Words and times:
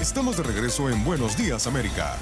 Estamos 0.00 0.36
de 0.36 0.44
regreso 0.44 0.88
en 0.88 1.04
Buenos 1.04 1.36
Días 1.36 1.66
América. 1.66 2.16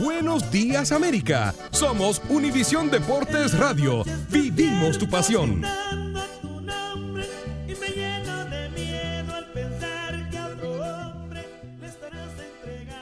Buenos 0.00 0.50
Días 0.50 0.92
América. 0.92 1.54
Somos 1.70 2.22
Univisión 2.28 2.90
Deportes 2.90 3.58
Radio. 3.58 4.04
Vivimos 4.30 4.98
tu 4.98 5.08
pasión. 5.08 5.62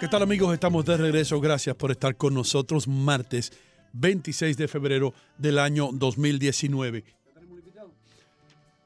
¿Qué 0.00 0.08
tal 0.08 0.22
amigos? 0.22 0.54
Estamos 0.54 0.84
de 0.86 0.96
regreso. 0.96 1.40
Gracias 1.40 1.76
por 1.76 1.90
estar 1.90 2.16
con 2.16 2.32
nosotros 2.32 2.88
martes 2.88 3.52
26 3.92 4.56
de 4.56 4.68
febrero 4.68 5.12
del 5.36 5.58
año 5.58 5.90
2019. 5.92 7.04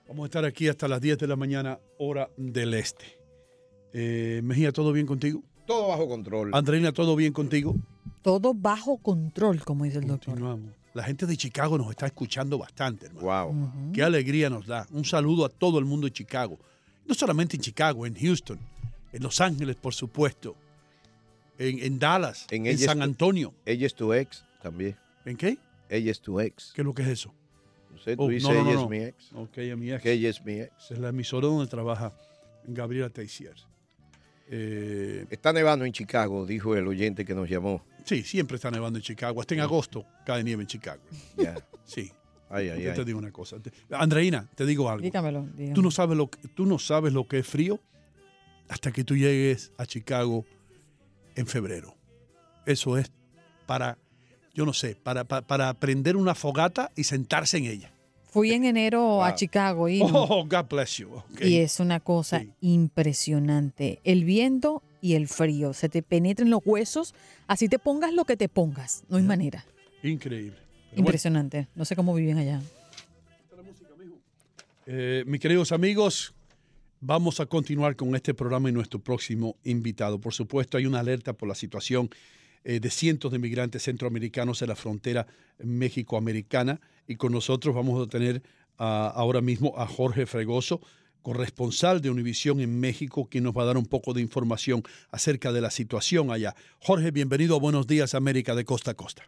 Vamos 0.09 0.25
a 0.25 0.27
estar 0.27 0.45
aquí 0.45 0.69
hasta 0.69 0.89
las 0.89 1.01
10 1.01 1.19
de 1.19 1.27
la 1.29 1.37
mañana, 1.37 1.79
hora 1.99 2.29
del 2.37 2.75
este. 2.75 3.05
Eh, 3.93 4.41
Mejía, 4.43 4.73
¿todo 4.73 4.93
bien 4.93 5.07
contigo? 5.07 5.43
Todo 5.67 5.89
bajo 5.89 6.09
control. 6.09 6.51
Andreina, 6.55 6.93
¿todo 6.93 7.17
bien 7.17 7.33
contigo? 7.33 7.75
Todo 8.23 8.55
bajo 8.55 8.99
control, 8.99 9.63
como 9.65 9.85
dice 9.85 9.99
el 9.99 10.07
doctor. 10.07 10.35
Continuamos. 10.35 10.73
La 10.95 11.03
gente 11.03 11.27
de 11.27 11.37
Chicago 11.37 11.77
nos 11.77 11.91
está 11.91 12.07
escuchando 12.07 12.57
bastante, 12.59 13.07
hermano. 13.07 13.27
Wow. 13.27 13.93
Qué 13.93 14.03
alegría 14.03 14.49
nos 14.49 14.67
da. 14.67 14.87
Un 14.93 15.05
saludo 15.05 15.45
a 15.45 15.49
todo 15.49 15.79
el 15.79 15.85
mundo 15.85 16.07
de 16.07 16.13
Chicago. 16.13 16.59
No 17.07 17.15
solamente 17.15 17.57
en 17.57 17.63
Chicago, 17.63 18.07
en 18.07 18.15
Houston, 18.15 18.59
en 19.13 19.23
Los 19.23 19.41
Ángeles, 19.41 19.77
por 19.77 19.93
supuesto, 19.93 20.55
en, 21.59 21.81
en 21.81 21.99
Dallas, 21.99 22.47
en, 22.51 22.67
Ella 22.67 22.75
es 22.75 22.85
San 22.85 22.99
tu- 22.99 23.05
Antonio. 23.05 23.53
Ella 23.67 23.87
es 23.87 23.95
tu 23.95 24.13
ex 24.13 24.45
también. 24.63 24.97
¿En 25.25 25.37
qué? 25.37 25.59
Ella 25.89 26.11
es 26.13 26.21
tu 26.21 26.39
ex. 26.41 26.73
¿Qué 26.75 26.83
es 26.83 26.87
lo 26.87 26.95
que 26.95 27.03
es 27.03 27.09
eso? 27.09 27.33
No 27.93 27.99
sé, 27.99 28.17
tú 28.17 28.23
Oh, 28.25 28.29
dices 28.29 28.49
no, 28.49 28.55
no, 28.55 28.63
no, 28.65 28.71
ella 28.71 28.75
no. 28.79 28.85
es 28.85 28.91
mi 28.91 28.99
ex. 29.05 29.33
Ok, 29.35 29.59
a 29.73 29.77
mi 29.77 29.91
ex. 29.93 30.03
Que 30.03 30.13
ella 30.13 30.31
es 30.31 30.45
mi 30.45 30.53
ex. 30.61 30.91
Es 30.91 30.99
la 30.99 31.09
emisora 31.09 31.47
donde 31.49 31.67
trabaja 31.67 32.13
Gabriela 32.67 33.11
Teixier. 33.11 33.55
Eh, 34.49 35.27
Está 35.31 35.53
nevando 35.53 35.85
en 35.85 35.93
Chicago, 35.93 36.47
dijo 36.47 36.77
el 36.77 36.87
oyente 36.87 37.25
que 37.25 37.35
nos 37.35 37.49
llamó. 37.49 37.85
sí, 38.05 38.23
siempre 38.23 38.57
está 38.57 38.71
nevando 38.71 38.99
en 38.99 39.03
Chicago. 39.03 39.41
Hasta 39.41 39.55
en 39.55 39.61
agosto 39.61 40.05
cae 40.27 40.45
nieve 40.45 40.63
en 40.63 40.67
Chicago. 40.67 41.03
Ya. 41.37 41.55
Sí. 41.85 42.13
Ay, 42.51 42.69
ay, 42.69 42.83
Yo 42.85 42.95
te 42.95 43.05
digo 43.05 43.19
una 43.19 43.33
cosa. 43.33 43.57
Andreina, 43.91 44.49
te 44.55 44.65
digo 44.67 44.89
algo. 44.89 45.03
Dígamelo. 45.03 45.43
dígamelo. 45.55 45.75
Tú 45.75 45.83
no 45.83 45.91
sabes 45.91 46.17
lo 46.17 46.31
que, 46.31 46.39
tú 46.49 46.67
no 46.67 46.79
sabes 46.79 47.13
lo 47.13 47.27
que 47.27 47.39
es 47.41 47.47
frío 47.47 47.81
hasta 48.69 48.93
que 48.93 49.03
tú 49.03 49.17
llegues 49.17 49.73
a 49.77 49.87
Chicago 49.87 50.45
en 51.35 51.47
febrero. 51.47 51.97
Eso 52.67 52.97
es 52.97 53.11
para, 53.67 53.99
yo 54.55 54.65
no 54.67 54.73
sé, 54.73 54.95
para, 54.95 55.25
para, 55.25 55.43
para 55.47 55.75
prender 55.75 56.17
una 56.17 56.35
fogata 56.35 56.93
y 56.95 57.05
sentarse 57.05 57.57
en 57.59 57.65
ella. 57.65 57.93
Fui 58.35 58.51
en 58.51 58.65
enero 58.65 59.23
a 59.23 59.37
Chicago 59.37 59.89
y, 59.89 60.01
Oh, 60.03 60.45
God 60.45 60.67
bless 60.69 60.97
you. 60.97 61.23
Y 61.41 61.59
es 61.59 61.79
una 61.79 62.01
cosa 62.01 62.45
impresionante. 62.61 64.01
El 64.03 64.25
viento 64.25 64.83
y 65.01 65.15
el 65.15 65.29
frío. 65.29 65.73
Se 65.73 65.89
te 65.89 66.03
penetran 66.03 66.51
los 66.51 66.61
huesos. 66.65 67.15
Así 67.47 67.69
te 67.69 67.79
pongas 67.79 68.13
lo 68.13 68.25
que 68.25 68.37
te 68.37 68.49
pongas. 68.49 69.05
No 69.09 69.19
hay 69.19 69.23
manera. 69.23 69.65
Increíble. 70.03 70.57
Pero 70.57 70.91
bueno, 70.91 71.01
Impresionante. 71.07 71.69
No 71.77 71.85
sé 71.85 71.95
cómo 71.95 72.13
viven 72.13 72.39
allá. 72.39 72.61
Eh, 74.87 75.23
mis 75.29 75.39
queridos 75.39 75.71
amigos, 75.71 76.35
vamos 77.01 77.39
a 77.39 77.47
continuar 77.47 77.95
con 77.95 78.17
este 78.17 78.35
programa 78.35 78.69
y 78.69 78.73
nuestro 78.73 78.99
próximo 78.99 79.55
invitado. 79.63 80.21
Por 80.21 80.35
supuesto, 80.35 80.77
hay 80.77 80.87
una 80.87 80.99
alerta 80.99 81.35
por 81.35 81.49
la 81.49 81.55
situación 81.55 82.11
eh, 82.65 82.81
de 82.81 82.91
cientos 82.91 83.31
de 83.31 83.39
migrantes 83.39 83.85
centroamericanos 83.85 84.61
en 84.61 84.71
la 84.71 84.75
frontera 84.75 85.25
México-americana 85.63 86.81
y 87.07 87.17
con 87.17 87.33
nosotros 87.33 87.75
vamos 87.75 88.07
a 88.07 88.09
tener 88.09 88.43
ah, 88.79 89.13
ahora 89.15 89.41
mismo 89.41 89.75
a 89.77 89.87
Jorge 89.87 90.27
Fregoso, 90.27 90.81
corresponsal 91.23 92.01
de 92.01 92.11
Univisión 92.11 92.61
en 92.61 92.81
México, 92.81 93.29
quien 93.31 93.45
nos 93.45 93.57
va 93.57 93.63
a 93.63 93.67
dar 93.67 93.77
un 93.77 93.87
poco 93.87 94.13
de 94.13 94.21
información 94.21 94.83
acerca 95.11 95.53
de 95.53 95.63
la 95.63 95.71
situación 95.71 96.31
allá. 96.31 96.55
Jorge, 96.81 97.11
bienvenido 97.11 97.59
Buenos 97.61 97.87
Días 97.87 98.15
América 98.15 98.55
de 98.55 98.65
Costa 98.65 98.91
a 98.91 98.95
Costa. 98.95 99.25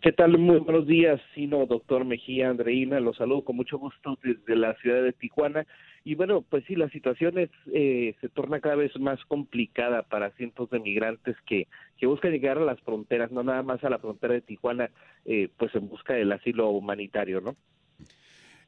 ¿Qué 0.00 0.10
tal? 0.10 0.36
Muy 0.36 0.58
buenos 0.58 0.86
días, 0.86 1.20
Sino, 1.32 1.64
doctor 1.66 2.04
Mejía, 2.04 2.50
Andreina, 2.50 2.98
los 2.98 3.16
saludo 3.18 3.44
con 3.44 3.54
mucho 3.54 3.78
gusto 3.78 4.18
desde 4.24 4.56
la 4.56 4.74
ciudad 4.78 5.02
de 5.02 5.12
Tijuana. 5.12 5.64
Y 6.04 6.16
bueno, 6.16 6.42
pues 6.42 6.64
sí, 6.66 6.74
la 6.74 6.88
situación 6.90 7.38
es, 7.38 7.50
eh, 7.72 8.16
se 8.20 8.28
torna 8.28 8.60
cada 8.60 8.74
vez 8.74 8.90
más 8.98 9.20
complicada 9.26 10.02
para 10.02 10.32
cientos 10.32 10.68
de 10.70 10.80
migrantes 10.80 11.36
que, 11.46 11.68
que 11.96 12.06
buscan 12.06 12.32
llegar 12.32 12.58
a 12.58 12.64
las 12.64 12.80
fronteras, 12.80 13.30
no 13.30 13.42
nada 13.44 13.62
más 13.62 13.82
a 13.84 13.90
la 13.90 13.98
frontera 14.00 14.34
de 14.34 14.40
Tijuana, 14.40 14.90
eh, 15.24 15.48
pues 15.56 15.72
en 15.76 15.88
busca 15.88 16.14
del 16.14 16.32
asilo 16.32 16.70
humanitario, 16.70 17.40
¿no? 17.40 17.56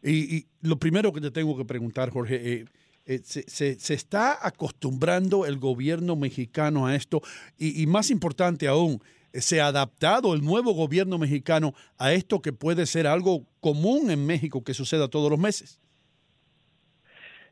Y, 0.02 0.36
y 0.36 0.46
lo 0.62 0.78
primero 0.78 1.12
que 1.12 1.20
te 1.20 1.30
tengo 1.30 1.56
que 1.56 1.64
preguntar, 1.64 2.10
Jorge, 2.10 2.52
eh, 2.52 2.64
eh, 3.06 3.20
se, 3.24 3.42
se- 3.48 3.80
se 3.80 3.94
está 3.94 4.46
acostumbrando 4.46 5.44
el 5.46 5.58
gobierno 5.58 6.14
mexicano 6.14 6.86
a 6.86 6.94
esto? 6.94 7.20
Y, 7.58 7.82
y 7.82 7.86
más 7.86 8.10
importante 8.10 8.68
aún, 8.68 9.00
¿se 9.32 9.60
ha 9.60 9.66
adaptado 9.66 10.34
el 10.34 10.42
nuevo 10.44 10.72
gobierno 10.72 11.18
mexicano 11.18 11.74
a 11.98 12.12
esto 12.12 12.40
que 12.40 12.52
puede 12.52 12.86
ser 12.86 13.06
algo 13.06 13.44
común 13.60 14.10
en 14.10 14.24
México 14.24 14.62
que 14.62 14.74
suceda 14.74 15.08
todos 15.08 15.30
los 15.30 15.40
meses? 15.40 15.80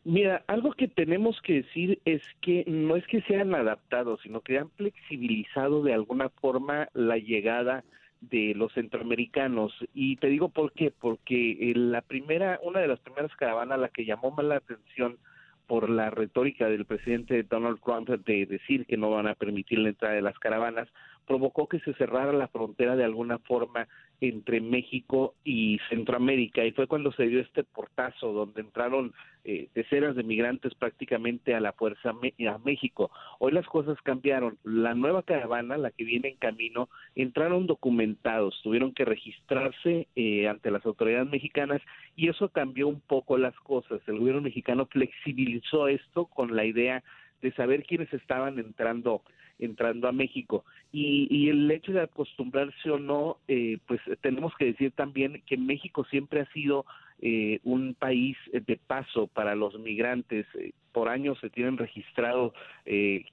Mira, 0.04 0.42
algo 0.48 0.72
que 0.72 0.88
tenemos 0.88 1.40
que 1.42 1.62
decir 1.62 2.00
es 2.04 2.22
que 2.40 2.64
no 2.66 2.96
es 2.96 3.06
que 3.06 3.22
sean 3.22 3.54
adaptados, 3.54 4.20
sino 4.22 4.40
que 4.40 4.58
han 4.58 4.70
flexibilizado 4.70 5.82
de 5.82 5.94
alguna 5.94 6.28
forma 6.28 6.88
la 6.92 7.18
llegada 7.18 7.84
de 8.20 8.54
los 8.56 8.72
centroamericanos. 8.72 9.72
Y 9.94 10.16
te 10.16 10.26
digo 10.26 10.48
por 10.48 10.72
qué, 10.72 10.90
porque 10.90 11.52
eh, 11.52 11.74
la 11.76 12.00
primera, 12.00 12.58
una 12.64 12.80
de 12.80 12.88
las 12.88 12.98
primeras 12.98 13.34
caravanas, 13.36 13.78
la 13.78 13.90
que 13.90 14.04
llamó 14.04 14.32
más 14.32 14.44
la 14.44 14.56
atención 14.56 15.18
por 15.68 15.88
la 15.88 16.10
retórica 16.10 16.68
del 16.68 16.84
presidente 16.84 17.44
Donald 17.44 17.80
Trump 17.80 18.08
de 18.08 18.46
decir 18.46 18.86
que 18.86 18.96
no 18.96 19.10
van 19.10 19.28
a 19.28 19.34
permitir 19.34 19.78
la 19.78 19.90
entrada 19.90 20.14
de 20.14 20.22
las 20.22 20.38
caravanas, 20.38 20.88
provocó 21.26 21.68
que 21.68 21.80
se 21.80 21.94
cerrara 21.94 22.32
la 22.32 22.48
frontera 22.48 22.96
de 22.96 23.04
alguna 23.04 23.38
forma 23.38 23.88
entre 24.20 24.60
México 24.60 25.34
y 25.44 25.80
Centroamérica 25.88 26.64
y 26.64 26.70
fue 26.72 26.86
cuando 26.86 27.12
se 27.12 27.24
dio 27.24 27.40
este 27.40 27.64
portazo 27.64 28.32
donde 28.32 28.60
entraron 28.60 29.12
eh, 29.44 29.68
decenas 29.74 30.14
de 30.14 30.22
migrantes 30.22 30.72
prácticamente 30.76 31.54
a 31.54 31.60
la 31.60 31.72
fuerza 31.72 32.10
a 32.10 32.58
México. 32.58 33.10
Hoy 33.40 33.50
las 33.50 33.66
cosas 33.66 34.00
cambiaron. 34.02 34.58
La 34.62 34.94
nueva 34.94 35.24
caravana, 35.24 35.76
la 35.76 35.90
que 35.90 36.04
viene 36.04 36.28
en 36.28 36.36
camino, 36.36 36.88
entraron 37.16 37.66
documentados, 37.66 38.60
tuvieron 38.62 38.94
que 38.94 39.04
registrarse 39.04 40.06
eh, 40.14 40.46
ante 40.46 40.70
las 40.70 40.86
autoridades 40.86 41.28
mexicanas 41.28 41.82
y 42.14 42.28
eso 42.28 42.50
cambió 42.50 42.86
un 42.86 43.00
poco 43.00 43.36
las 43.38 43.56
cosas. 43.60 44.00
El 44.06 44.20
gobierno 44.20 44.42
mexicano 44.42 44.86
flexibilizó 44.86 45.88
esto 45.88 46.26
con 46.26 46.54
la 46.54 46.64
idea 46.64 47.02
de 47.42 47.52
saber 47.52 47.84
quiénes 47.84 48.12
estaban 48.12 48.58
entrando 48.58 49.22
entrando 49.58 50.08
a 50.08 50.12
México. 50.12 50.64
Y, 50.90 51.28
y 51.30 51.48
el 51.48 51.70
hecho 51.70 51.92
de 51.92 52.00
acostumbrarse 52.00 52.90
o 52.90 52.98
no 52.98 53.38
eh, 53.46 53.78
pues 53.86 54.00
tenemos 54.20 54.52
que 54.56 54.64
decir 54.66 54.90
también 54.92 55.42
que 55.46 55.56
México 55.56 56.04
siempre 56.10 56.40
ha 56.40 56.52
sido 56.52 56.84
eh, 57.20 57.60
un 57.62 57.94
país 57.94 58.36
de 58.52 58.76
paso 58.76 59.28
para 59.28 59.54
los 59.54 59.78
migrantes. 59.78 60.46
Eh, 60.54 60.72
por 60.90 61.08
años 61.08 61.38
se 61.40 61.50
tienen 61.50 61.76
registrado 61.78 62.54
eh, 62.86 63.26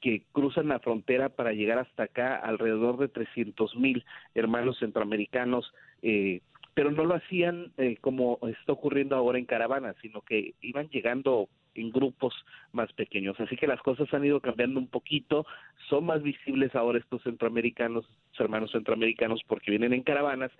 que 0.00 0.24
cruzan 0.32 0.68
la 0.68 0.78
frontera 0.78 1.30
para 1.30 1.52
llegar 1.52 1.78
hasta 1.78 2.04
acá 2.04 2.36
alrededor 2.36 2.98
de 2.98 3.08
300 3.08 3.76
mil 3.76 4.04
hermanos 4.34 4.78
centroamericanos 4.78 5.72
eh, 6.02 6.40
pero 6.74 6.90
no 6.90 7.04
lo 7.04 7.14
hacían 7.14 7.72
eh, 7.78 7.96
como 8.02 8.38
está 8.42 8.72
ocurriendo 8.72 9.16
ahora 9.16 9.38
en 9.38 9.46
caravanas, 9.46 9.96
sino 10.02 10.20
que 10.20 10.54
iban 10.60 10.90
llegando 10.90 11.48
en 11.76 11.90
grupos 11.90 12.34
más 12.72 12.92
pequeños. 12.92 13.38
Así 13.40 13.56
que 13.56 13.66
las 13.66 13.80
cosas 13.82 14.12
han 14.12 14.24
ido 14.24 14.40
cambiando 14.40 14.80
un 14.80 14.88
poquito, 14.88 15.46
son 15.88 16.06
más 16.06 16.22
visibles 16.22 16.74
ahora 16.74 16.98
estos 16.98 17.22
centroamericanos, 17.22 18.04
hermanos 18.38 18.72
centroamericanos, 18.72 19.40
porque 19.46 19.70
vienen 19.70 19.92
en 19.92 20.02
caravanas, 20.02 20.50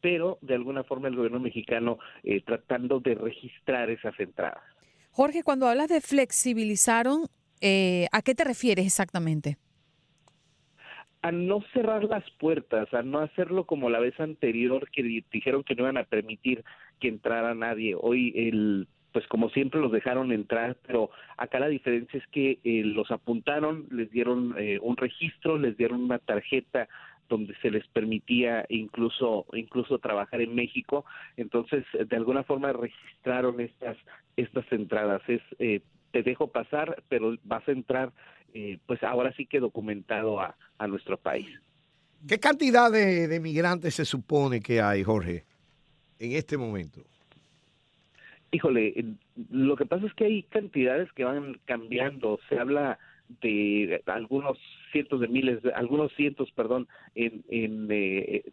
pero 0.00 0.38
de 0.42 0.54
alguna 0.54 0.84
forma 0.84 1.08
el 1.08 1.16
gobierno 1.16 1.40
mexicano 1.40 1.98
eh, 2.22 2.40
tratando 2.42 3.00
de 3.00 3.14
registrar 3.14 3.90
esas 3.90 4.18
entradas. 4.20 4.62
Jorge, 5.10 5.42
cuando 5.42 5.66
hablas 5.68 5.88
de 5.88 6.00
flexibilizaron, 6.00 7.26
eh, 7.60 8.06
¿a 8.12 8.20
qué 8.22 8.34
te 8.34 8.44
refieres 8.44 8.86
exactamente? 8.86 9.56
a 11.22 11.32
no 11.32 11.62
cerrar 11.72 12.04
las 12.04 12.22
puertas, 12.32 12.92
a 12.92 13.00
no 13.02 13.20
hacerlo 13.20 13.64
como 13.64 13.88
la 13.88 13.98
vez 13.98 14.20
anterior 14.20 14.90
que 14.90 15.02
di- 15.02 15.24
dijeron 15.32 15.64
que 15.64 15.74
no 15.74 15.84
iban 15.84 15.96
a 15.96 16.04
permitir 16.04 16.62
que 17.00 17.08
entrara 17.08 17.54
nadie. 17.54 17.94
Hoy 17.98 18.34
el 18.36 18.88
pues 19.14 19.28
como 19.28 19.48
siempre 19.50 19.80
los 19.80 19.92
dejaron 19.92 20.32
entrar, 20.32 20.76
pero 20.84 21.08
acá 21.36 21.60
la 21.60 21.68
diferencia 21.68 22.18
es 22.18 22.26
que 22.32 22.58
eh, 22.64 22.82
los 22.84 23.12
apuntaron, 23.12 23.86
les 23.92 24.10
dieron 24.10 24.56
eh, 24.58 24.80
un 24.82 24.96
registro, 24.96 25.56
les 25.56 25.76
dieron 25.76 26.02
una 26.02 26.18
tarjeta 26.18 26.88
donde 27.28 27.54
se 27.62 27.70
les 27.70 27.86
permitía 27.86 28.66
incluso 28.68 29.46
incluso 29.52 30.00
trabajar 30.00 30.40
en 30.40 30.56
México, 30.56 31.04
entonces 31.36 31.84
de 31.94 32.16
alguna 32.16 32.42
forma 32.42 32.72
registraron 32.72 33.60
estas 33.60 33.96
estas 34.36 34.64
entradas. 34.72 35.22
Es 35.28 35.42
eh, 35.60 35.80
te 36.10 36.24
dejo 36.24 36.48
pasar, 36.48 37.00
pero 37.08 37.36
vas 37.44 37.66
a 37.68 37.72
entrar 37.72 38.12
eh, 38.52 38.78
pues 38.84 39.00
ahora 39.04 39.32
sí 39.36 39.46
que 39.46 39.60
documentado 39.60 40.40
a, 40.40 40.56
a 40.76 40.88
nuestro 40.88 41.16
país. 41.18 41.48
¿Qué 42.26 42.40
cantidad 42.40 42.90
de, 42.90 43.28
de 43.28 43.38
migrantes 43.38 43.94
se 43.94 44.04
supone 44.04 44.60
que 44.60 44.80
hay, 44.80 45.04
Jorge, 45.04 45.44
en 46.18 46.32
este 46.32 46.56
momento? 46.56 47.04
Híjole, 48.54 49.16
lo 49.50 49.74
que 49.74 49.84
pasa 49.84 50.06
es 50.06 50.14
que 50.14 50.26
hay 50.26 50.44
cantidades 50.44 51.10
que 51.12 51.24
van 51.24 51.58
cambiando. 51.64 52.38
Se 52.48 52.56
habla 52.56 53.00
de 53.40 54.00
algunos 54.06 54.56
cientos 54.92 55.18
de 55.18 55.26
miles, 55.26 55.58
algunos 55.74 56.12
cientos, 56.12 56.52
perdón, 56.52 56.86
en, 57.16 57.44
en, 57.48 57.88
eh, 57.90 58.44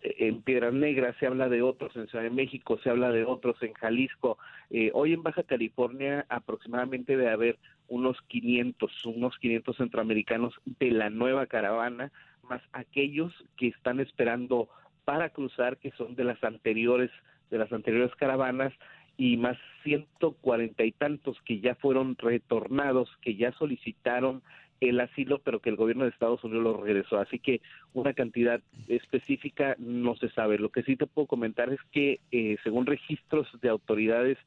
en 0.00 0.40
Piedras 0.40 0.72
Negras, 0.72 1.14
se 1.20 1.26
habla 1.26 1.50
de 1.50 1.60
otros 1.60 1.94
en 1.94 2.06
Ciudad 2.08 2.24
de 2.24 2.30
México, 2.30 2.78
se 2.82 2.88
habla 2.88 3.10
de 3.10 3.26
otros 3.26 3.62
en 3.62 3.74
Jalisco. 3.74 4.38
Eh, 4.70 4.92
hoy 4.94 5.12
en 5.12 5.22
Baja 5.22 5.42
California 5.42 6.24
aproximadamente 6.30 7.14
debe 7.14 7.30
haber 7.30 7.58
unos 7.88 8.16
500, 8.28 9.04
unos 9.04 9.36
500 9.36 9.76
centroamericanos 9.76 10.54
de 10.78 10.90
la 10.90 11.10
nueva 11.10 11.44
caravana, 11.44 12.12
más 12.48 12.62
aquellos 12.72 13.34
que 13.58 13.68
están 13.68 14.00
esperando 14.00 14.70
para 15.04 15.28
cruzar, 15.28 15.76
que 15.76 15.90
son 15.98 16.14
de 16.14 16.24
las 16.24 16.42
anteriores, 16.42 17.10
de 17.50 17.58
las 17.58 17.70
anteriores 17.72 18.14
caravanas, 18.16 18.72
y 19.18 19.36
más 19.36 19.58
140 19.82 20.84
y 20.84 20.92
tantos 20.92 21.36
que 21.44 21.60
ya 21.60 21.74
fueron 21.74 22.16
retornados, 22.16 23.10
que 23.20 23.34
ya 23.34 23.52
solicitaron 23.52 24.42
el 24.80 25.00
asilo, 25.00 25.40
pero 25.40 25.60
que 25.60 25.70
el 25.70 25.76
gobierno 25.76 26.04
de 26.04 26.10
Estados 26.10 26.42
Unidos 26.44 26.62
los 26.62 26.80
regresó. 26.80 27.18
Así 27.18 27.40
que 27.40 27.60
una 27.94 28.14
cantidad 28.14 28.60
específica 28.86 29.74
no 29.78 30.14
se 30.14 30.30
sabe. 30.30 30.58
Lo 30.58 30.70
que 30.70 30.84
sí 30.84 30.96
te 30.96 31.06
puedo 31.06 31.26
comentar 31.26 31.72
es 31.72 31.80
que, 31.90 32.20
eh, 32.30 32.56
según 32.62 32.86
registros 32.86 33.48
de 33.60 33.68
autoridades 33.68 34.38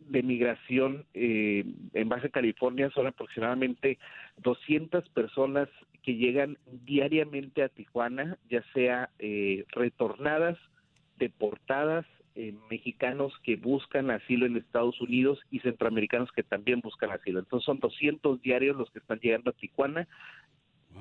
de 0.00 0.22
migración 0.22 1.04
eh, 1.14 1.64
en 1.92 2.08
Baja 2.08 2.30
California, 2.30 2.90
son 2.94 3.06
aproximadamente 3.06 3.98
200 4.38 5.08
personas 5.10 5.68
que 6.02 6.16
llegan 6.16 6.56
diariamente 6.84 7.62
a 7.62 7.68
Tijuana, 7.68 8.38
ya 8.48 8.62
sea 8.72 9.10
eh, 9.18 9.64
retornadas, 9.72 10.58
deportadas, 11.18 12.06
eh, 12.34 12.54
mexicanos 12.70 13.32
que 13.42 13.56
buscan 13.56 14.10
asilo 14.10 14.46
en 14.46 14.56
Estados 14.56 15.00
Unidos 15.00 15.38
y 15.50 15.60
centroamericanos 15.60 16.30
que 16.32 16.42
también 16.42 16.80
buscan 16.80 17.10
asilo. 17.10 17.40
Entonces 17.40 17.64
son 17.64 17.80
200 17.80 18.40
diarios 18.42 18.76
los 18.76 18.90
que 18.90 19.00
están 19.00 19.18
llegando 19.20 19.50
a 19.50 19.54
Tijuana 19.54 20.08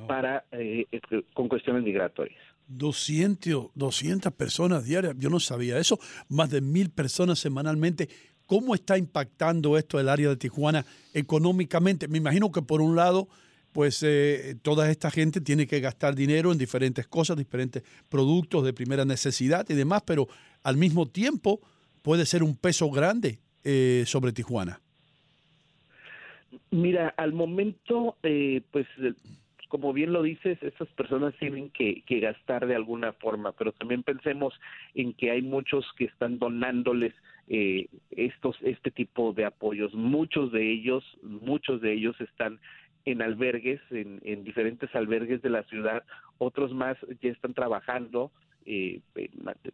para 0.07 0.45
eh, 0.51 0.85
eh, 0.91 1.23
con 1.33 1.47
cuestiones 1.47 1.83
migratorias. 1.83 2.39
200, 2.67 3.71
200 3.73 4.31
personas 4.33 4.85
diarias, 4.85 5.15
yo 5.17 5.29
no 5.29 5.39
sabía 5.39 5.79
eso, 5.79 5.99
más 6.29 6.49
de 6.49 6.61
mil 6.61 6.91
personas 6.91 7.39
semanalmente. 7.39 8.09
¿Cómo 8.45 8.73
está 8.75 8.97
impactando 8.97 9.77
esto 9.77 9.99
el 9.99 10.09
área 10.09 10.29
de 10.29 10.35
Tijuana 10.35 10.85
económicamente? 11.13 12.07
Me 12.07 12.17
imagino 12.17 12.51
que 12.51 12.61
por 12.61 12.81
un 12.81 12.95
lado, 12.95 13.27
pues 13.71 14.01
eh, 14.03 14.55
toda 14.61 14.89
esta 14.89 15.11
gente 15.11 15.41
tiene 15.41 15.67
que 15.67 15.79
gastar 15.79 16.15
dinero 16.15 16.51
en 16.51 16.57
diferentes 16.57 17.07
cosas, 17.07 17.37
diferentes 17.37 17.83
productos 18.07 18.63
de 18.63 18.73
primera 18.73 19.05
necesidad 19.05 19.67
y 19.69 19.73
demás, 19.73 20.03
pero 20.05 20.27
al 20.63 20.77
mismo 20.77 21.07
tiempo 21.07 21.59
puede 22.01 22.25
ser 22.25 22.43
un 22.43 22.55
peso 22.55 22.89
grande 22.89 23.39
eh, 23.63 24.03
sobre 24.05 24.31
Tijuana. 24.31 24.79
Mira, 26.71 27.13
al 27.17 27.33
momento, 27.33 28.17
eh, 28.23 28.61
pues 28.71 28.87
eh, 28.99 29.13
como 29.69 29.93
bien 29.93 30.11
lo 30.11 30.23
dices, 30.23 30.57
estas 30.61 30.87
personas 30.89 31.35
tienen 31.39 31.69
que, 31.69 32.01
que 32.07 32.19
gastar 32.19 32.65
de 32.65 32.75
alguna 32.75 33.13
forma, 33.13 33.51
pero 33.51 33.71
también 33.71 34.03
pensemos 34.03 34.53
en 34.95 35.13
que 35.13 35.31
hay 35.31 35.43
muchos 35.43 35.85
que 35.95 36.05
están 36.05 36.39
donándoles 36.39 37.13
eh, 37.47 37.87
estos 38.11 38.57
este 38.61 38.91
tipo 38.91 39.31
de 39.33 39.45
apoyos. 39.45 39.93
Muchos 39.93 40.51
de 40.51 40.71
ellos, 40.71 41.03
muchos 41.21 41.81
de 41.81 41.93
ellos 41.93 42.19
están 42.19 42.59
en 43.05 43.21
albergues, 43.21 43.79
en, 43.91 44.19
en 44.23 44.43
diferentes 44.43 44.93
albergues 44.95 45.41
de 45.43 45.49
la 45.51 45.63
ciudad. 45.63 46.03
Otros 46.39 46.73
más 46.73 46.97
ya 47.21 47.29
están 47.29 47.53
trabajando, 47.53 48.31
eh, 48.65 48.99
eh, 49.15 49.29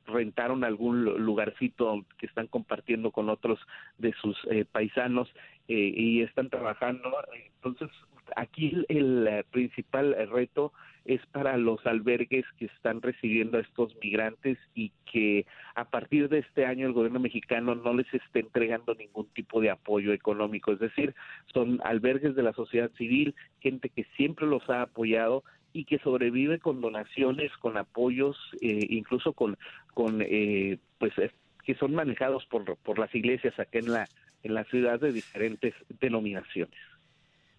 rentaron 0.06 0.64
algún 0.64 1.04
lu- 1.06 1.18
lugarcito 1.18 2.06
que 2.18 2.26
están 2.26 2.48
compartiendo 2.48 3.12
con 3.12 3.30
otros 3.30 3.60
de 3.98 4.14
sus 4.14 4.38
eh, 4.50 4.66
paisanos 4.72 5.30
eh, 5.68 5.94
y 5.96 6.22
están 6.22 6.50
trabajando. 6.50 7.12
Entonces, 7.56 7.90
aquí 8.36 8.68
el, 8.68 8.86
el, 8.98 9.28
eh, 9.28 9.44
principal 9.52 10.16
reto 10.30 10.72
es 11.06 11.24
para 11.28 11.56
los 11.58 11.86
albergues 11.86 12.46
que 12.58 12.66
están 12.66 13.00
recibiendo 13.02 13.58
a 13.60 13.62
estos 13.62 13.96
migrantes 14.02 14.58
y 14.74 14.92
que 15.12 15.46
a 15.76 15.86
partir 15.86 16.30
de 16.30 16.40
este 16.40 16.66
año 16.66 16.88
el 16.88 16.94
gobierno 16.94 17.20
mexicano 17.20 17.76
no 17.76 17.94
les 17.94 18.12
esté 18.12 18.40
entregando 18.40 18.96
ningún 18.96 19.28
tipo 19.28 19.62
de 19.62 19.70
apoyo 19.70 20.14
económico. 20.14 20.72
Es 20.72 20.80
decir, 20.80 21.14
son 21.54 21.80
albergues 21.84 22.36
de 22.36 22.42
la 22.42 22.54
sociedad 22.54 22.90
civil, 22.98 23.36
gente 23.60 23.90
que 23.90 24.06
siempre 24.18 24.48
los 24.48 24.68
ha 24.68 24.82
apoyado 24.82 25.44
y 25.76 25.84
que 25.84 26.00
sobrevive 26.00 26.58
con 26.60 26.80
donaciones, 26.80 27.52
con 27.60 27.76
apoyos, 27.76 28.38
eh, 28.62 28.80
incluso 28.90 29.34
con, 29.34 29.58
con 29.94 30.22
eh, 30.22 30.80
pues 30.98 31.12
eh, 31.18 31.32
que 31.66 31.76
son 31.76 31.94
manejados 31.94 32.46
por, 32.46 32.78
por 32.78 32.98
las 32.98 33.14
iglesias 33.14 33.54
acá 33.60 33.80
en 33.80 33.92
la 33.92 34.10
en 34.44 34.54
la 34.54 34.64
ciudad 34.66 35.00
de 35.00 35.12
diferentes 35.12 35.74
denominaciones. 36.00 36.80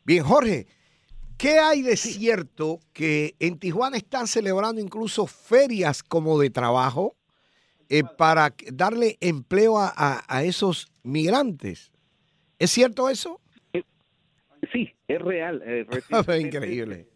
Bien, 0.05 0.23
Jorge, 0.25 0.67
¿qué 1.37 1.59
hay 1.59 1.83
de 1.83 1.97
cierto 1.97 2.79
que 2.95 3.35
en 3.41 3.59
Tijuana 3.59 3.97
están 3.99 4.27
celebrando 4.29 4.81
incluso 4.81 5.27
ferias 5.27 6.03
como 6.03 6.39
de 6.39 6.49
trabajo 6.49 7.17
eh, 7.91 8.03
para 8.17 8.55
darle 8.73 9.19
empleo 9.21 9.79
a, 9.79 9.93
a- 9.95 10.25
a 10.29 10.43
esos 10.45 10.87
migrantes? 11.03 11.93
¿Es 12.59 12.71
cierto 12.71 13.11
eso? 13.11 13.41
Sí, 14.73 14.95
es 15.07 15.21
real. 15.21 15.63
eh, 15.67 15.85
recientemente 15.91 16.57
Increíble. 16.57 17.07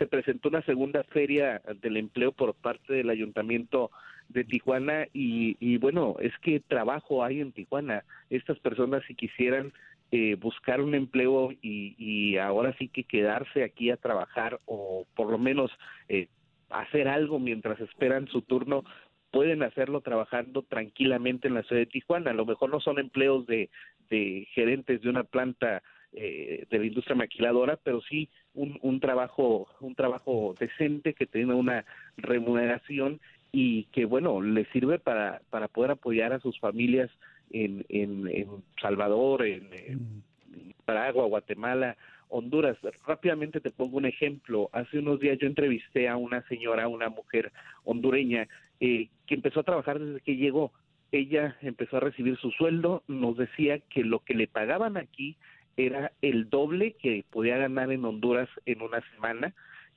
Se 0.00 0.06
presentó 0.06 0.48
una 0.48 0.62
segunda 0.62 1.04
feria 1.04 1.60
del 1.82 1.98
empleo 1.98 2.32
por 2.32 2.54
parte 2.54 2.94
del 2.94 3.10
ayuntamiento 3.10 3.90
de 4.30 4.44
Tijuana 4.44 5.06
y, 5.12 5.76
bueno, 5.76 6.16
es 6.20 6.32
que 6.38 6.58
trabajo 6.58 7.22
hay 7.22 7.42
en 7.42 7.52
Tijuana. 7.52 8.04
Estas 8.30 8.58
personas 8.60 9.02
si 9.06 9.14
quisieran 9.14 9.74
eh, 10.10 10.36
buscar 10.36 10.80
un 10.80 10.94
empleo 10.94 11.52
y, 11.52 11.94
y 11.98 12.38
ahora 12.38 12.74
sí 12.78 12.88
que 12.88 13.04
quedarse 13.04 13.62
aquí 13.62 13.90
a 13.90 13.98
trabajar 13.98 14.58
o 14.64 15.06
por 15.14 15.30
lo 15.30 15.36
menos 15.36 15.70
eh, 16.08 16.28
hacer 16.70 17.06
algo 17.06 17.38
mientras 17.38 17.78
esperan 17.80 18.26
su 18.28 18.40
turno, 18.40 18.84
pueden 19.30 19.62
hacerlo 19.62 20.00
trabajando 20.00 20.62
tranquilamente 20.62 21.46
en 21.46 21.54
la 21.54 21.62
ciudad 21.64 21.82
de 21.82 21.86
Tijuana. 21.86 22.30
A 22.30 22.34
lo 22.34 22.46
mejor 22.46 22.70
no 22.70 22.80
son 22.80 22.98
empleos 22.98 23.46
de, 23.46 23.68
de 24.08 24.48
gerentes 24.54 25.02
de 25.02 25.10
una 25.10 25.24
planta 25.24 25.82
eh, 26.12 26.66
de 26.70 26.78
la 26.78 26.86
industria 26.86 27.16
maquiladora, 27.16 27.78
pero 27.82 28.00
sí 28.02 28.28
un, 28.54 28.78
un 28.82 29.00
trabajo 29.00 29.68
un 29.80 29.94
trabajo 29.94 30.54
decente 30.58 31.14
que 31.14 31.26
tiene 31.26 31.54
una 31.54 31.84
remuneración 32.16 33.20
y 33.52 33.84
que 33.92 34.04
bueno 34.04 34.40
le 34.40 34.64
sirve 34.72 34.98
para 34.98 35.40
para 35.50 35.68
poder 35.68 35.92
apoyar 35.92 36.32
a 36.32 36.40
sus 36.40 36.58
familias 36.58 37.10
en, 37.50 37.84
en, 37.88 38.28
en 38.28 38.48
Salvador, 38.80 39.44
en, 39.44 39.68
en 39.72 40.22
Nicaragua, 40.66 41.26
Guatemala, 41.26 41.96
Honduras. 42.28 42.76
Rápidamente 43.06 43.60
te 43.60 43.70
pongo 43.70 43.98
un 43.98 44.06
ejemplo. 44.06 44.70
Hace 44.72 44.98
unos 44.98 45.20
días 45.20 45.38
yo 45.38 45.46
entrevisté 45.46 46.08
a 46.08 46.16
una 46.16 46.42
señora, 46.48 46.88
una 46.88 47.08
mujer 47.08 47.52
hondureña, 47.84 48.48
eh, 48.80 49.08
que 49.26 49.34
empezó 49.34 49.60
a 49.60 49.64
trabajar 49.64 49.98
desde 49.98 50.20
que 50.20 50.36
llegó. 50.36 50.72
Ella 51.12 51.56
empezó 51.60 51.96
a 51.96 52.00
recibir 52.00 52.36
su 52.36 52.52
sueldo, 52.52 53.02
nos 53.08 53.36
decía 53.36 53.80
que 53.80 54.04
lo 54.04 54.20
que 54.20 54.34
le 54.34 54.46
pagaban 54.46 54.96
aquí 54.96 55.36
era 55.76 56.12
el 56.22 56.50
doble 56.50 56.96
que 57.00 57.24
podía 57.30 57.56
ganar 57.56 57.92
en 57.92 58.04
Honduras 58.04 58.48
en 58.66 58.82
una 58.82 59.00
semana 59.14 59.54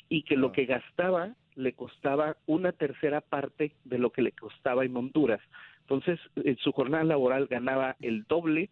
y 0.09 0.23
que 0.23 0.35
lo 0.35 0.51
que 0.51 0.65
gastaba 0.65 1.35
le 1.55 1.73
costaba 1.73 2.37
una 2.45 2.71
tercera 2.71 3.21
parte 3.21 3.73
de 3.83 3.97
lo 3.97 4.11
que 4.11 4.21
le 4.21 4.31
costaba 4.31 4.85
en 4.85 4.95
Honduras. 4.95 5.41
Entonces, 5.81 6.19
en 6.35 6.57
su 6.57 6.71
jornada 6.71 7.03
laboral 7.03 7.47
ganaba 7.47 7.95
el 8.01 8.23
doble 8.23 8.69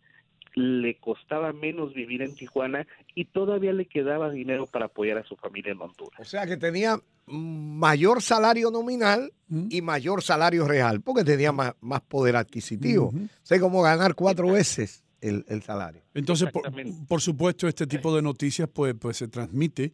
le 0.54 0.96
costaba 1.00 1.54
menos 1.54 1.94
vivir 1.94 2.22
en 2.22 2.36
Tijuana 2.36 2.86
y 3.16 3.26
todavía 3.26 3.72
le 3.72 3.86
quedaba 3.86 4.30
dinero 4.30 4.66
para 4.68 4.86
apoyar 4.86 5.18
a 5.18 5.24
su 5.24 5.36
familia 5.38 5.72
en 5.72 5.82
Honduras. 5.82 6.20
O 6.20 6.26
sea 6.26 6.46
que 6.46 6.58
tenía 6.58 7.00
mayor 7.26 8.22
salario 8.22 8.70
nominal 8.70 9.32
y 9.70 9.82
mayor 9.82 10.22
salario 10.22 10.68
real, 10.68 11.02
porque 11.02 11.24
tenía 11.24 11.52
más, 11.52 11.74
más 11.80 12.02
poder 12.02 12.36
adquisitivo. 12.36 13.14
Sé 13.44 13.60
cómo 13.60 13.82
ganar 13.82 14.16
cuatro 14.16 14.52
veces 14.52 15.04
el, 15.22 15.46
el 15.48 15.62
salario. 15.62 16.02
Entonces, 16.14 16.52
por, 16.52 16.64
por, 17.08 17.22
supuesto, 17.22 17.68
este 17.68 17.88
tipo 17.88 18.16
de 18.16 18.22
noticias 18.22 18.68
pues, 18.68 18.96
pues 19.00 19.18
se 19.18 19.28
transmite 19.28 19.94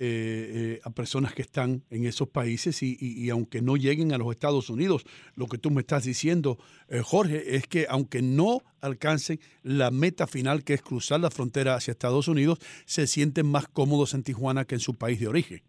eh, 0.00 0.76
eh, 0.76 0.80
a 0.84 0.90
personas 0.90 1.34
que 1.34 1.42
están 1.42 1.82
en 1.90 2.04
esos 2.06 2.28
países 2.28 2.84
y, 2.84 2.96
y, 3.00 3.30
aunque 3.30 3.60
no 3.60 3.76
lleguen 3.76 4.12
a 4.12 4.18
los 4.18 4.30
Estados 4.30 4.70
Unidos, 4.70 5.04
lo 5.34 5.46
que 5.46 5.58
tú 5.58 5.72
me 5.72 5.80
estás 5.80 6.04
diciendo, 6.04 6.56
eh, 6.88 7.00
Jorge, 7.02 7.56
es 7.56 7.66
que 7.66 7.86
aunque 7.90 8.22
no 8.22 8.60
alcancen 8.80 9.40
la 9.64 9.90
meta 9.90 10.28
final 10.28 10.62
que 10.62 10.74
es 10.74 10.82
cruzar 10.82 11.18
la 11.18 11.32
frontera 11.32 11.74
hacia 11.74 11.90
Estados 11.90 12.28
Unidos, 12.28 12.60
se 12.86 13.08
sienten 13.08 13.46
más 13.46 13.66
cómodos 13.66 14.14
en 14.14 14.22
Tijuana 14.22 14.66
que 14.66 14.76
en 14.76 14.80
su 14.80 14.96
país 14.96 15.18
de 15.18 15.26
origen. 15.26 15.62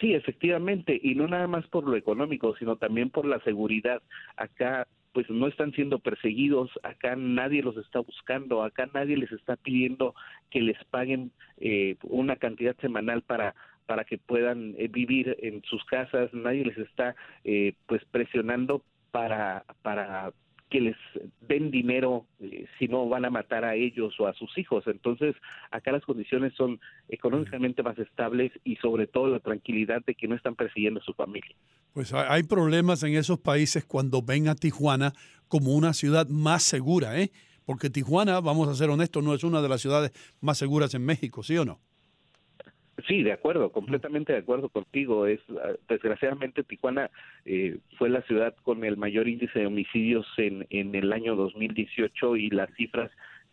Sí, 0.00 0.14
efectivamente, 0.14 0.98
y 1.00 1.14
no 1.14 1.28
nada 1.28 1.46
más 1.46 1.64
por 1.68 1.84
lo 1.84 1.96
económico, 1.96 2.56
sino 2.56 2.74
también 2.74 3.10
por 3.10 3.26
la 3.26 3.38
seguridad. 3.44 4.02
Acá 4.36 4.88
pues 5.12 5.28
no 5.30 5.46
están 5.46 5.72
siendo 5.72 5.98
perseguidos, 5.98 6.70
acá 6.82 7.16
nadie 7.16 7.62
los 7.62 7.76
está 7.76 8.00
buscando, 8.00 8.62
acá 8.62 8.88
nadie 8.92 9.16
les 9.16 9.30
está 9.32 9.56
pidiendo 9.56 10.14
que 10.50 10.60
les 10.60 10.82
paguen 10.86 11.32
eh, 11.58 11.96
una 12.02 12.36
cantidad 12.36 12.76
semanal 12.80 13.22
para 13.22 13.54
para 13.86 14.04
que 14.04 14.16
puedan 14.16 14.74
eh, 14.78 14.88
vivir 14.88 15.36
en 15.40 15.62
sus 15.64 15.84
casas, 15.84 16.32
nadie 16.32 16.64
les 16.64 16.78
está 16.78 17.14
eh, 17.44 17.74
pues 17.86 18.02
presionando 18.06 18.82
para 19.10 19.64
para 19.82 20.32
que 20.72 20.80
les 20.80 20.96
den 21.42 21.70
dinero 21.70 22.24
eh, 22.40 22.64
si 22.78 22.88
no 22.88 23.06
van 23.06 23.26
a 23.26 23.30
matar 23.30 23.62
a 23.62 23.74
ellos 23.74 24.18
o 24.18 24.26
a 24.26 24.32
sus 24.32 24.56
hijos. 24.56 24.84
Entonces, 24.86 25.36
acá 25.70 25.92
las 25.92 26.02
condiciones 26.02 26.54
son 26.54 26.80
económicamente 27.10 27.82
más 27.82 27.98
estables 27.98 28.52
y 28.64 28.76
sobre 28.76 29.06
todo 29.06 29.26
la 29.26 29.40
tranquilidad 29.40 30.02
de 30.06 30.14
que 30.14 30.28
no 30.28 30.34
están 30.34 30.54
persiguiendo 30.54 31.00
a 31.00 31.04
su 31.04 31.12
familia. 31.12 31.54
Pues 31.92 32.14
hay 32.14 32.44
problemas 32.44 33.02
en 33.02 33.14
esos 33.16 33.38
países 33.38 33.84
cuando 33.84 34.22
ven 34.22 34.48
a 34.48 34.54
Tijuana 34.54 35.12
como 35.46 35.74
una 35.74 35.92
ciudad 35.92 36.26
más 36.28 36.62
segura, 36.62 37.20
¿eh? 37.20 37.30
Porque 37.66 37.90
Tijuana, 37.90 38.40
vamos 38.40 38.66
a 38.68 38.74
ser 38.74 38.88
honestos, 38.88 39.22
no 39.22 39.34
es 39.34 39.44
una 39.44 39.60
de 39.60 39.68
las 39.68 39.82
ciudades 39.82 40.10
más 40.40 40.56
seguras 40.56 40.94
en 40.94 41.04
México, 41.04 41.42
¿sí 41.42 41.58
o 41.58 41.66
no? 41.66 41.80
Sí, 43.08 43.22
de 43.22 43.32
acuerdo, 43.32 43.72
completamente 43.72 44.32
de 44.32 44.40
acuerdo 44.40 44.68
contigo. 44.68 45.26
Es 45.26 45.40
ah, 45.50 45.72
desgraciadamente 45.88 46.62
Tijuana 46.62 47.10
eh, 47.44 47.78
fue 47.98 48.10
la 48.10 48.22
ciudad 48.22 48.54
con 48.62 48.84
el 48.84 48.96
mayor 48.96 49.28
índice 49.28 49.60
de 49.60 49.66
homicidios 49.66 50.26
en, 50.36 50.66
en 50.70 50.94
el 50.94 51.12
año 51.12 51.34
2018 51.34 52.36
y 52.36 52.50
las 52.50 52.72
cifras 52.74 53.10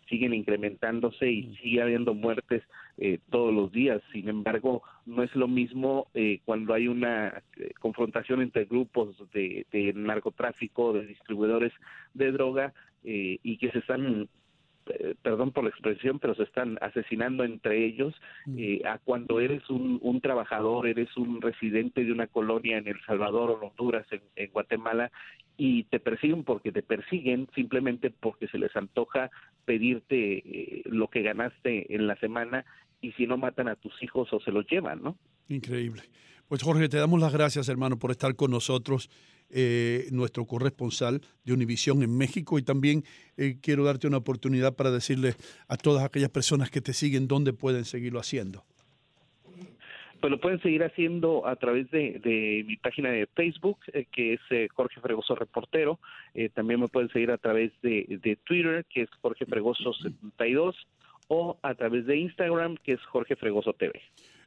siguen 0.10 0.34
incrementándose 0.34 1.32
y 1.32 1.56
sigue 1.58 1.82
habiendo 1.82 2.14
muertes 2.14 2.64
eh, 2.98 3.20
todos 3.30 3.54
los 3.54 3.72
días. 3.72 4.02
Sin 4.12 4.28
embargo, 4.28 4.82
no 5.06 5.24
es 5.24 5.34
lo 5.36 5.48
mismo 5.48 6.08
eh, 6.14 6.40
cuando 6.46 6.74
hay 6.74 6.88
una 6.88 7.44
eh, 7.58 7.72
confrontación 7.80 8.42
entre 8.42 8.66
grupos 8.66 9.16
de, 9.34 9.66
de 9.72 9.94
narcotráfico, 9.94 10.94
de 10.94 11.06
distribuidores 11.06 11.72
de 12.14 12.32
droga 12.32 12.74
eh, 13.04 13.40
y 13.44 13.58
que 13.58 13.72
se 13.72 13.80
están 13.80 14.28
perdón 15.22 15.52
por 15.52 15.64
la 15.64 15.70
expresión, 15.70 16.20
pero 16.20 16.36
se 16.36 16.44
están 16.44 16.78
asesinando 16.82 17.44
entre 17.44 17.86
ellos, 17.86 18.14
mm. 18.46 18.56
eh, 18.58 18.82
a 18.86 18.98
cuando 19.00 19.40
eres 19.40 19.68
un, 19.70 20.00
un, 20.02 20.22
trabajador, 20.22 20.88
eres 20.88 21.16
un 21.18 21.42
residente 21.42 22.04
de 22.04 22.12
una 22.12 22.28
colonia 22.28 22.78
en 22.78 22.88
El 22.88 23.00
Salvador 23.06 23.52
o 23.52 23.68
Honduras, 23.68 24.06
en, 24.36 24.52
Guatemala, 24.52 25.12
y 25.58 25.84
te 25.84 26.00
persiguen 26.00 26.44
porque 26.44 26.72
te 26.72 26.82
persiguen, 26.82 27.48
simplemente 27.54 28.10
porque 28.10 28.48
se 28.48 28.58
les 28.58 28.76
antoja 28.76 29.30
pedirte 29.66 30.38
eh, 30.38 30.82
lo 30.86 31.10
que 31.10 31.22
ganaste 31.22 31.94
en 31.94 32.08
la 32.08 32.16
semana 32.18 32.66
y 33.02 33.12
si 33.14 33.28
no 33.28 33.38
matan 33.38 33.68
a 33.68 33.76
tus 33.76 34.02
hijos 34.02 34.32
o 34.34 34.40
se 34.40 34.52
los 34.52 34.66
llevan, 34.68 35.02
¿no? 35.04 35.18
Increíble. 35.48 36.04
Pues 36.48 36.64
Jorge, 36.64 36.90
te 36.90 36.98
damos 36.98 37.22
las 37.22 37.32
gracias, 37.32 37.70
hermano, 37.70 38.00
por 38.00 38.12
estar 38.12 38.36
con 38.36 38.52
nosotros 38.52 39.10
eh, 39.50 40.08
nuestro 40.12 40.46
corresponsal 40.46 41.22
de 41.44 41.54
Univisión 41.54 42.04
en 42.04 42.18
México 42.18 42.60
y 42.60 42.64
también 42.64 43.04
eh, 43.38 43.58
quiero 43.62 43.84
darte 43.84 44.08
una 44.08 44.18
oportunidad 44.18 44.76
para 44.76 44.92
decirle 44.92 45.36
a 45.68 45.78
todas 45.78 46.04
aquellas 46.04 46.30
personas 46.30 46.70
que 46.70 46.82
te 46.82 46.94
siguen 46.94 47.28
dónde 47.28 47.54
pueden 47.54 47.86
seguirlo 47.86 48.20
haciendo. 48.20 48.66
Pues 50.20 50.32
lo 50.32 50.40
pueden 50.40 50.62
seguir 50.62 50.84
haciendo 50.84 51.48
a 51.48 51.56
través 51.56 51.90
de, 51.92 52.20
de 52.20 52.66
mi 52.68 52.76
página 52.76 53.10
de 53.10 53.26
Facebook, 53.28 53.78
eh, 53.94 54.06
que 54.12 54.34
es 54.34 54.42
eh, 54.50 54.68
Jorge 54.74 55.00
Fregoso 55.00 55.34
Reportero. 55.36 56.00
Eh, 56.34 56.50
también 56.50 56.82
me 56.82 56.90
pueden 56.90 57.10
seguir 57.10 57.32
a 57.32 57.38
través 57.38 57.72
de, 57.82 58.20
de 58.22 58.36
Twitter, 58.36 58.86
que 58.90 59.04
es 59.04 59.10
Jorge 59.22 59.46
Fregoso 59.46 59.94
72, 59.94 60.76
o 61.30 61.58
a 61.62 61.74
través 61.76 62.06
de 62.06 62.18
Instagram, 62.18 62.76
que 62.84 62.94
es 62.94 63.02
Jorge 63.06 63.38
Fregoso 63.38 63.72
TV. 63.74 64.02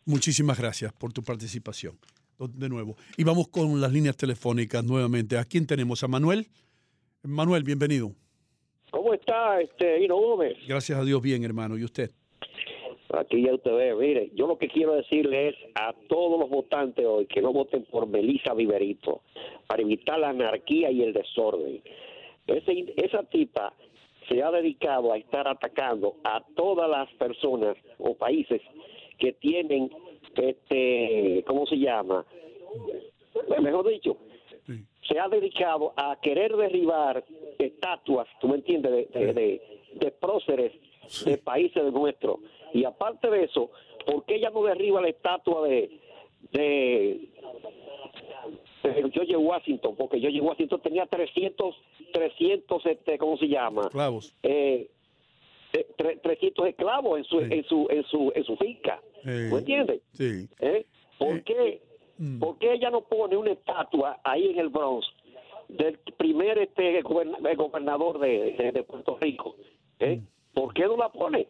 Muchísimas 0.05 0.59
gracias 0.59 0.93
por 0.93 1.13
tu 1.13 1.23
participación 1.23 1.97
de 2.39 2.69
nuevo. 2.69 2.97
Y 3.17 3.25
vamos 3.25 3.49
con 3.49 3.81
las 3.81 3.93
líneas 3.93 4.17
telefónicas 4.17 4.85
nuevamente. 4.85 5.39
¿A 5.39 5.45
quién 5.45 5.67
tenemos? 5.67 6.03
¿A 6.03 6.09
Manuel? 6.09 6.47
Manuel, 7.23 7.63
bienvenido. 7.63 8.13
¿Cómo 8.91 9.15
está, 9.15 9.61
este, 9.61 10.05
Hino 10.05 10.17
Gómez? 10.17 10.57
Gracias 10.67 10.99
a 10.99 11.05
Dios, 11.05 11.23
bien, 11.23 11.45
hermano. 11.45 11.79
¿Y 11.79 11.85
usted? 11.85 12.11
Aquí 13.13 13.43
ya 13.43 13.55
usted 13.55 13.73
ve, 13.73 13.95
mire, 13.95 14.31
yo 14.35 14.47
lo 14.47 14.57
que 14.57 14.69
quiero 14.69 14.95
decirle 14.95 15.49
es 15.49 15.55
a 15.75 15.93
todos 16.09 16.41
los 16.41 16.49
votantes 16.49 17.05
hoy 17.05 17.27
que 17.27 17.43
no 17.43 17.53
voten 17.53 17.85
por 17.85 18.07
Melissa 18.07 18.55
Viverito 18.55 19.21
para 19.67 19.83
evitar 19.83 20.19
la 20.19 20.31
anarquía 20.31 20.91
y 20.91 21.03
el 21.03 21.13
desorden. 21.13 21.83
Ese, 22.47 22.95
esa 22.97 23.23
tipa 23.25 23.75
se 24.29 24.43
ha 24.43 24.51
dedicado 24.51 25.13
a 25.13 25.19
estar 25.19 25.47
atacando 25.47 26.17
a 26.25 26.43
todas 26.57 26.89
las 26.89 27.11
personas 27.15 27.77
o 27.99 28.15
países 28.15 28.63
que 29.19 29.33
tienen 29.35 29.91
este, 30.37 31.45
¿cómo 31.47 31.67
se 31.67 31.77
llama? 31.79 32.25
Mejor 33.61 33.89
dicho, 33.89 34.17
se 35.09 35.19
ha 35.19 35.29
dedicado 35.29 35.93
a 35.97 36.19
querer 36.21 36.57
derribar 36.57 37.25
estatuas, 37.59 38.29
tú 38.41 38.49
me 38.49 38.57
entiendes, 38.57 39.11
de, 39.13 39.61
de, 39.95 40.11
próceres 40.13 40.73
de 41.25 41.39
países 41.39 41.83
de 41.85 41.91
nuestro. 41.91 42.41
Y 42.73 42.85
aparte 42.85 43.29
de 43.29 43.45
eso, 43.45 43.71
¿por 44.07 44.25
qué 44.25 44.37
ella 44.37 44.51
no 44.51 44.63
derriba 44.63 45.01
la 45.01 45.09
estatua 45.09 45.67
de, 45.69 45.91
de, 46.53 47.29
de 48.83 49.11
George 49.13 49.37
Washington? 49.37 49.97
Porque 49.97 50.21
George 50.21 50.41
Washington 50.41 50.81
tenía 50.81 51.07
300, 51.07 51.75
300 52.13 52.87
este, 52.87 53.19
¿cómo 53.19 53.37
se 53.37 53.49
llama? 53.49 53.83
Esclavos. 53.83 54.35
Eh, 54.43 54.89
300 56.23 56.69
esclavos 56.69 57.19
en 57.19 57.25
su, 57.25 57.41
en 57.41 57.65
su, 57.65 57.87
en 57.91 58.05
su, 58.05 58.33
en 58.35 58.45
su 58.45 58.57
finca. 58.57 59.01
¿Me 59.25 59.49
entiendes? 59.49 60.03
Sí. 60.13 60.49
¿Eh? 60.61 60.87
¿Por, 61.19 61.37
eh, 61.37 61.43
qué, 61.45 61.83
mm. 62.19 62.39
¿Por 62.39 62.59
qué 62.59 62.73
ella 62.75 62.91
no 62.91 63.03
pone 63.03 63.37
una 63.37 63.53
estatua 63.53 64.21
ahí 64.25 64.51
en 64.51 64.59
el 64.59 64.69
Bronx 64.69 65.07
del 65.69 65.99
primer 66.17 66.59
este 66.59 67.01
gobernador 67.03 68.19
de, 68.19 68.73
de, 68.73 68.83
Puerto 68.83 69.19
Rico? 69.21 69.57
¿Eh? 69.99 70.17
Mm. 70.17 70.27
¿Por 70.55 70.75
qué 70.75 70.83
no 70.83 70.97
la 70.97 71.09
pone? 71.11 71.47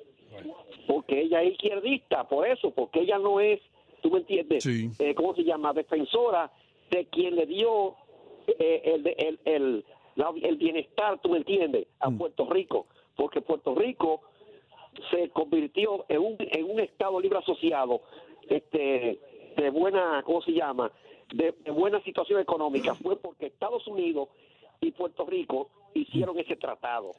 Porque 0.86 1.22
ella 1.22 1.42
es 1.42 1.52
izquierdista, 1.52 2.28
por 2.28 2.46
eso, 2.46 2.70
porque 2.70 3.00
ella 3.00 3.18
no 3.18 3.40
es, 3.40 3.60
¿tú 4.00 4.10
me 4.10 4.18
entiendes? 4.18 4.66
Eh, 4.66 5.14
¿Cómo 5.14 5.34
se 5.34 5.44
llama? 5.44 5.72
Defensora 5.72 6.50
de 6.90 7.06
quien 7.06 7.36
le 7.36 7.46
dio 7.46 7.96
eh, 8.46 8.82
el, 8.84 9.06
el, 9.06 9.40
el, 9.44 9.84
el, 10.42 10.56
bienestar, 10.56 11.20
¿tú 11.20 11.30
me 11.30 11.38
entiendes? 11.38 11.86
A 12.00 12.10
mm. 12.10 12.18
Puerto 12.18 12.48
Rico. 12.50 12.86
Porque 13.16 13.40
Puerto 13.40 13.74
Rico 13.74 14.22
se 15.10 15.30
convirtió 15.30 16.04
en 16.08 16.20
un, 16.20 16.36
en 16.38 16.70
un 16.70 16.80
Estado 16.80 17.20
libre 17.20 17.38
asociado 17.38 18.02
este, 18.48 19.18
de 19.56 19.70
buena, 19.70 20.22
¿cómo 20.24 20.42
se 20.42 20.52
llama? 20.52 20.90
De, 21.34 21.54
buena 21.72 22.02
situación 22.02 22.40
económica. 22.40 22.94
Fue 22.94 23.16
porque 23.16 23.46
Estados 23.46 23.86
Unidos 23.86 24.28
y 24.80 24.90
Puerto 24.90 25.26
Rico 25.26 25.70
hicieron 25.94 26.38
ese 26.38 26.56
tratado. 26.56 27.12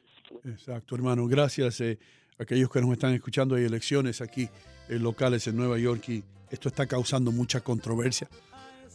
Exacto, 0.45 0.95
hermano. 0.95 1.27
Gracias 1.27 1.81
a 1.81 1.85
eh, 1.85 1.97
aquellos 2.37 2.69
que 2.69 2.81
nos 2.81 2.91
están 2.91 3.13
escuchando. 3.13 3.55
Hay 3.55 3.63
elecciones 3.63 4.21
aquí 4.21 4.47
en 4.89 5.01
locales 5.03 5.47
en 5.47 5.57
Nueva 5.57 5.77
York 5.77 6.09
y 6.09 6.23
esto 6.49 6.69
está 6.69 6.85
causando 6.87 7.31
mucha 7.31 7.61
controversia. 7.61 8.27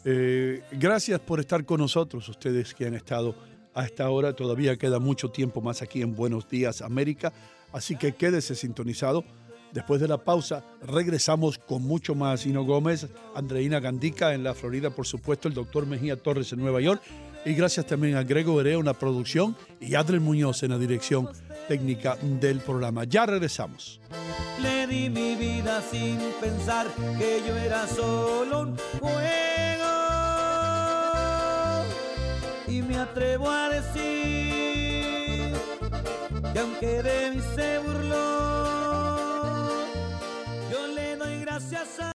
Eh, 0.05 0.63
gracias 0.73 1.21
por 1.21 1.41
estar 1.41 1.65
con 1.65 1.81
nosotros, 1.81 2.29
ustedes 2.29 2.73
que 2.73 2.87
han 2.87 2.95
estado 2.95 3.35
a 3.75 3.85
esta 3.85 4.09
hora. 4.11 4.35
Todavía 4.35 4.77
queda 4.77 4.99
mucho 4.99 5.31
tiempo 5.31 5.61
más 5.61 5.83
aquí 5.83 6.03
en 6.03 6.15
Buenos 6.15 6.49
Días 6.49 6.83
América. 6.83 7.33
Así 7.73 7.97
que 7.97 8.15
quédese 8.15 8.55
sintonizado. 8.55 9.25
Después 9.73 10.01
de 10.01 10.09
la 10.09 10.19
pausa, 10.19 10.65
regresamos 10.83 11.59
con 11.59 11.83
mucho 11.83 12.15
más. 12.15 12.47
Hino 12.47 12.65
Gómez, 12.65 13.07
Andreina 13.35 13.81
Gandica 13.81 14.33
en 14.33 14.43
la 14.43 14.55
Florida, 14.55 14.91
por 14.91 15.07
supuesto, 15.07 15.47
el 15.47 15.55
doctor 15.55 15.87
Mejía 15.87 16.17
Torres 16.17 16.53
en 16.53 16.61
Nueva 16.61 16.81
York. 16.81 17.03
Y 17.45 17.55
gracias 17.55 17.87
también 17.87 18.17
a 18.17 18.23
Grego 18.25 18.61
Herea 18.61 18.79
en 18.79 18.85
la 18.85 18.95
producción 18.95 19.57
y 19.81 19.95
Adriel 19.95 20.21
Muñoz 20.21 20.63
en 20.63 20.71
la 20.71 20.79
dirección 20.79 21.29
técnica 21.69 22.17
del 22.17 22.61
programa. 22.61 23.05
Ya 23.05 23.27
regresamos. 23.27 24.01
Le 24.61 24.87
di 24.87 25.09
mi 25.09 25.37
vida 25.37 25.83
sin 25.83 26.19
pensar 26.41 26.87
que 27.19 27.43
yo 27.47 27.57
era 27.57 27.87
solo 27.87 28.63
un 28.63 28.77
juego. 28.99 29.48
Y 32.69 32.83
me 32.83 32.99
atrevo 32.99 33.51
a 33.51 33.71
decir 33.71 35.55
que 36.53 36.79
que 36.81 37.03
de 37.03 37.31
mí 37.31 37.41
se 37.55 37.79